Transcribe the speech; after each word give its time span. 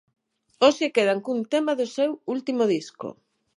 Hoxe 0.63 0.93
quedan 0.95 1.19
cun 1.25 1.39
tema 1.53 1.73
do 1.79 1.87
seu 1.97 2.11
último 2.33 2.63
disco. 2.75 3.07